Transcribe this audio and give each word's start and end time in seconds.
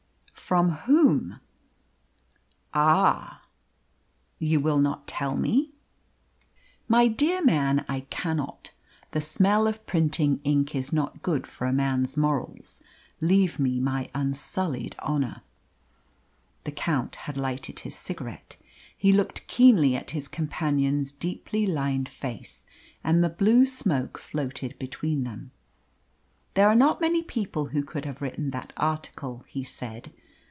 "From 0.51 0.71
whom?" 0.71 1.39
"Ah!" 2.73 3.41
"You 4.37 4.59
will 4.59 4.79
not 4.79 5.07
tell 5.07 5.37
me?" 5.37 5.71
"My 6.89 7.07
dear 7.07 7.41
man, 7.41 7.85
I 7.87 8.01
cannot. 8.09 8.71
The 9.11 9.21
smell 9.21 9.65
of 9.65 9.85
printing 9.87 10.41
ink 10.43 10.75
is 10.75 10.91
not 10.91 11.21
good 11.21 11.47
for 11.47 11.67
a 11.67 11.71
man's 11.71 12.17
morals. 12.17 12.83
Leave 13.21 13.59
me 13.59 13.79
my 13.79 14.09
unsullied 14.13 14.93
honour." 15.01 15.41
The 16.65 16.73
Count 16.73 17.15
had 17.15 17.37
lighted 17.37 17.79
his 17.81 17.95
cigarette. 17.95 18.57
He 18.97 19.13
looked 19.13 19.47
keenly 19.47 19.95
at 19.95 20.09
his 20.11 20.27
companion's 20.27 21.13
deeply 21.13 21.65
lined 21.65 22.09
face, 22.09 22.65
and 23.05 23.23
the 23.23 23.29
blue 23.29 23.65
smoke 23.65 24.17
floated 24.17 24.77
between 24.77 25.23
them. 25.23 25.51
"There 26.55 26.67
are 26.67 26.75
not 26.75 26.99
many 26.99 27.23
people 27.23 27.67
who 27.67 27.81
could 27.85 28.03
have 28.03 28.21
written 28.21 28.49
that 28.49 28.73
article," 28.75 29.45
he 29.47 29.63
said. 29.63 30.11